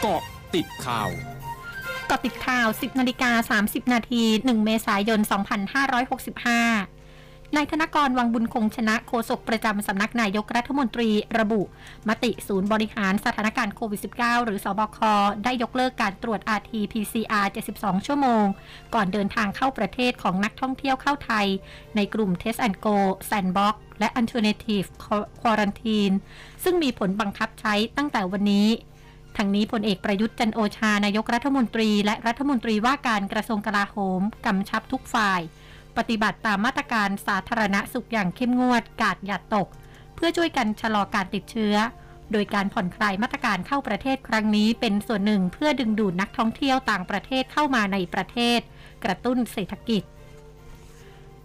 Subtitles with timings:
[0.00, 0.22] เกาะ
[0.54, 1.10] ติดข่าว
[2.10, 5.28] กาะติดข่าว 10นาฬิกา30 นาที 1 เมษายน 2565
[7.56, 11.62] นายธนกรวังบุญคงชนะโฆษกประจำสำนักนายกรัฐมนตรีระบุ
[12.08, 14.98] มติศูนย์บริหารสถานการณ์โควิด -19 หรือสอบค
[15.44, 17.46] ได้ยกเลิกการตรวจ RT-PCR
[17.76, 18.44] 72 ชั่วโมง
[18.94, 21.46] ก่อนเดินทางเข้าประเทศของนักท่องเที่ยวเข้าไทย
[21.96, 22.96] ในกลุ่ม Test and Go
[23.30, 24.86] Sandbox และ Alternative
[25.42, 26.14] Quarantine
[26.64, 28.68] ซึ่งมีผลบังคับใช้ตั้งแต่วันนี้
[29.36, 35.40] ทั้งนี้พลเอกประยุทธ์จันโอชานายกรัฐมนตรีและรัฐมนตรีว่าการกระทรวงกลาโหมกำชับทุกฝ่าย
[35.96, 39.68] ปฏิบัติตามมาตรการสาธารณสุขอย่างเข้มงวด กาดอย่าตก
[40.14, 41.74] เพื่อช่วยกันชะลอการติดเชื้อ
[42.32, 48.60] โดยการผ่อนคลายมาตรการเข้าประเทศครั้งนี้เป็นส่วนหนึ่งเพื่อดึงดูดนักท่องเที่ยวต่างประเทศเข้ามาในประเทศ
[49.04, 50.02] กระตุ้นเศรษฐกิจ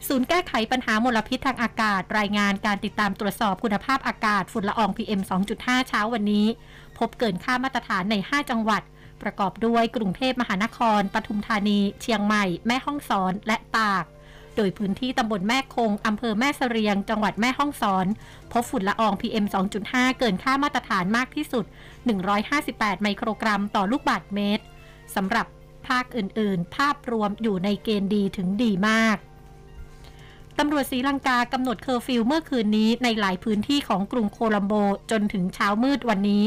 [0.07, 5.21] ศูนย์แก้ไขปัญหามลพิษทางอากาศ รายงานการติดตามตรวจสอบคุณภาพอากาศฝุ่นละออง PM
[5.55, 6.45] 2.5 เช้าวันนี้
[6.97, 8.81] พบเกินค่ามาตรฐานใน 5 จังหวัด
[9.21, 14.05] ประกอบด้วยกรุงเทพมหานคร ปทุมธานี เชียงใหม่ แม่ฮ่องสอน และตาก
[14.55, 18.05] โดยพื้นที่ตำบลแม่คง อำเภอแม่เสรียง จังหวัดแม่ฮ่องสอน
[18.51, 19.45] พบฝุ่นละออง PM
[19.81, 21.65] 2.5 เกินค่ามาตรฐานมากที่สุด
[22.33, 24.63] 158 ไมโครกรัมต่อลูกบาศก์เมตร
[25.15, 25.45] สำหรับ
[25.87, 29.17] ภาคอื่น ๆ ภาพรวมอยู่ในเกณฑ์ดีถึงดีมาก
[30.59, 34.73] ตำรวจศรีลังกากำหนดเคอร์ฟิวเมื่อคืนนี้ในหลายพื้นที่ของกรุงโคลัมโบ
[35.11, 36.43] จนถึงเช้ามืดวันนี้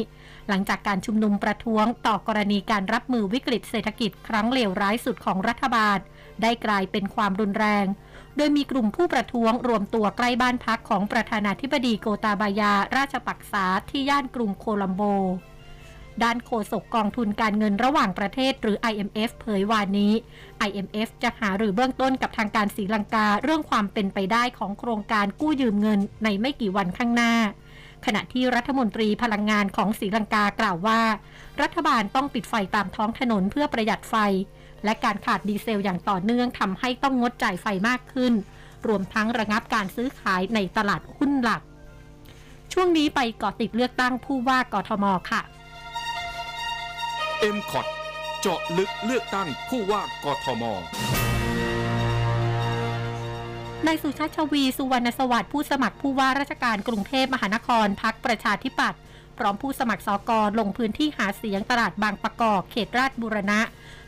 [0.48, 5.98] หลังจากการชุมนุมประท้วงต่อกรณีการรับมือวิกฤตเศรษฐกิจครั้งเลวร้ายสุดของรัฐบาล
[6.42, 7.86] ได้กลายเป็นความรุนแรง
[8.36, 15.02] โดยมีกลุ่มผู้ประท้วงรวมตัวใกล้บ้านพักของประธานาธิบดีโกตาบายาราชปักษาที่ย่านกรุงโคลัมโบ
[16.24, 20.12] ด้านโฆษกกองทุนการเงินระหว่างประเทศหรือ IMF เผยวานนี้
[20.68, 27.32] IMF จะหาหรือเบื้องต้นกับทางการศรีลังกาเรื่องความเป็นไปได้ของโครงการกู้ยืมเงินในไม่กี่วันข้างหน้า
[28.06, 31.00] ขณะที่รัฐมนตรีพลังงานของศรีลังกากล่าวว่า
[31.62, 34.16] รัฐบาลต้องปิดไฟตามท้องถนนเพื่อประหยัดไฟ
[34.84, 38.32] และการขาดดีเซลอย่างต่อเนื่องทำให้ต้องงดจ่ายไฟมากขึ้น
[38.86, 41.62] รวมทั้งระงับการซื้อขายในตลาดหุ้นหลัก
[42.72, 45.42] ช่วงนี้ไปเกาะติดเลือกตั้งผู้ว่ากทมค่ะ
[47.54, 47.86] m c o t
[48.40, 50.64] เจาะลึกเลือกตั้งผู้ว่ากทม
[53.86, 59.00] นายสุชาติชวีสุวรรณสวัสดิ์ผู้สมัครผู้ว่าราชการกรุงเทพมหานครพักประชาธิปัตย์
[59.38, 63.60] พร้อมผู้สมัครสอกรลงพื้นที่หาเสียงตลาดบางประกอบเขตราชบุรณะ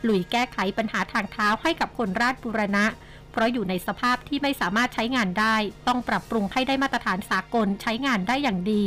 [0.09, 2.84] ลุยแก้ไขปัญหาทางเท้าให้กับคนราชบุรณะ
[3.32, 5.56] เพราะอยู่ในสภาพที่ไม่สามารถใช้งานได้
[5.88, 8.84] ต้องปรับปรุงให้ได้มาตรฐานสากลใช้งานได้อย่างดี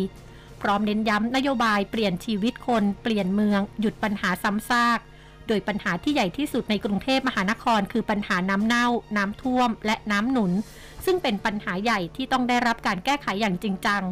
[0.61, 4.99] พร้อมเน้นย้ำนโยบายเปลี่ยนชีวิตคน เปลี่ยนเมือง หยุดปัญหาซ้ำซาก
[5.47, 10.51] โดยปัญหาที่ใหญ่ที่สุดในกรุงเทพมหานคร คือปัญหาน้ำเน่า น้ำท่วม และน้ำหนุน
[11.05, 14.03] ซึ่งเป็นปัญหาใหญ่ที่ต้องได้รับการแก้ไขอย่างจริงจัง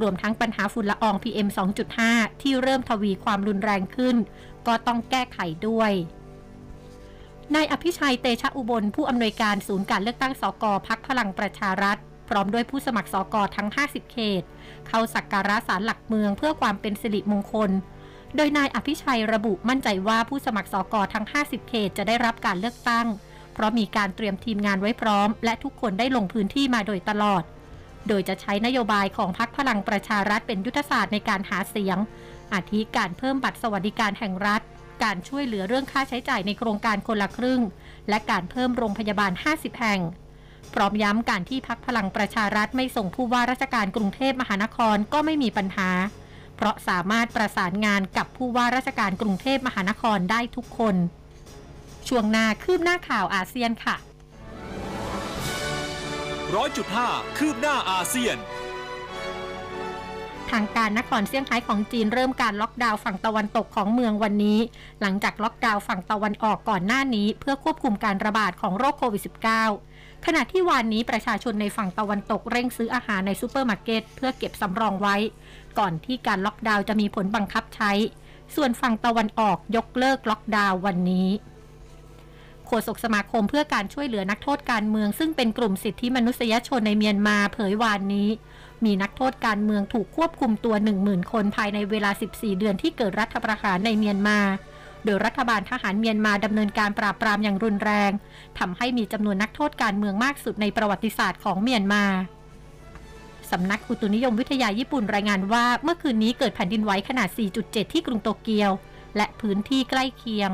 [0.00, 1.48] รวมทั้งปัญหาฝุ่นละออง PM
[1.94, 4.16] 2.5 ที่เริ่มทวีความรุนแรงขึ้น
[4.66, 5.92] ก็ต้องแก้ไขด้วย
[7.54, 11.98] นายอภิชัยเตชะอุบลผู้อำนวยการศูนย์การเลือกตั้งสกพักพลังประชารัฐ
[12.30, 14.42] พร้อมด้วยผู้สมัครสกทั้ง 50 เขต
[14.88, 17.70] เข้าสักการะศาลหลักเมืองเพื่อความเป็นสิริมงคล
[18.36, 23.06] โดยนายอภิชัยระบุมั่นใจว่าผู้สมัครสกทั้ง 50 เขตจะได้รับการเลือกตั้ง
[23.54, 27.42] เพราะมีการเตรียมทีมงานไว้พร้อม และทุกคนได้ลงพื้นที่มาโดยตลอด
[28.08, 31.98] โดยจะใช้นโยบายของพักพลังประชารัฐเป็นยุทธศาสตร์ในการหาเสียง
[32.52, 34.62] อาทิการเพิ่มบัตรสวัสดิการแห่งรัฐ
[35.04, 37.60] การช่วยเหลือเรื่องค่าใช้จ่ายในโครงการคนละครึ่ง
[38.08, 40.00] และการเพิ่มโรงพยาบาล 50 แห่ง
[40.74, 45.90] พร้อมย้ำการที่พักพลังประชารัฐไม่ส่งผู้ว่าราชการกรุงเทพมหานครก็ไม่มีปัญหา
[46.56, 50.96] เพราะสามารถประสานงานกับผู้ว่าราชการกรุงเทพมหานครได้ทุกคน
[52.08, 53.96] ช่วงหน้าคืบหน้าข่าวอาเซียนค่ะ
[56.54, 58.36] ร้อยจุดห้าคืบหน้าอาเซียน
[60.50, 64.58] ทางการนครเซี่ยงไฮ้ของจีนเริ่มการล็อกดาวน์ฝั่งตะวันตกของเมืองวันนี้
[65.00, 69.89] หลังจากล็อกดาวน์ฝั่งตะวันออกก่อนหน้านี้ เพื่อควบคุมการระบาดของโรคโควิด -19
[70.26, 75.16] ขณะที่วานนี้ประชาชนในฝั่งตะวันตกเร่งซื้ออาหารในซูเปอร์มาร์เก็ตเพื่อเก็บสำรองไว้
[75.78, 77.92] ก่อนที่การล็อกดาวน์จะมีผลบังคับใช้
[78.54, 81.28] ส่วนฝั่งตะวันออกยกเลิกล็อกดาวน์วันนี้
[82.66, 88.28] โฆษกสมาคมเพื่อการช่วยเหลือนักโทษการเมือง ซึ่งเป็นกลุ่มสิทธิมนุษยชนในเมียนมาเผยวานนี้
[88.84, 90.74] มีนักโทษการเมืองถูกควบคุมตัว
[91.04, 94.38] 10,000 คนภายในเวลา 14 เดือนที่เกิดรัฐประหารในเมียนมา
[95.04, 98.10] โดยรัฐบาลทหารเมียนมาดำเนินการปราบปรามอย่างรุนแรง
[98.58, 102.04] ทำให้มีจำนวนนักโทษการเมืองมากสุดในประวัติศาสตร์ของเมียนมา
[103.50, 107.28] สำนักอุตุนิยมวิทยาญี่ปุ่นรายงานว่าเมื่อคืนนี้เกิดแผ่นดินไหวขนาด
[107.60, 108.70] 4.7 ที่กรุงโตเกียว
[109.16, 110.50] และพื้นที่ใกล้เคียง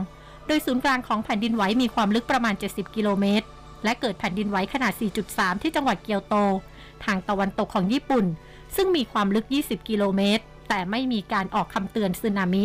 [0.46, 3.46] โดยศูนย์กลางของแผ่นดินไหวมีความลึกประมาณ 70 กิโลเมตร
[3.84, 4.92] และเกิดแผ่นดินไหวขนาด
[5.28, 6.34] 4.3 ที่จังหวัดเกียวโต
[7.04, 8.24] ทางตะวันตกของญี่ปุ่น
[8.76, 12.64] ซึ่งมีความลึก 20 กิโลเมตร แต่ไม่มีการออกคำเตือนสึนามิ